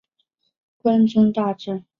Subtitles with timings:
[0.81, 1.85] 关中大震。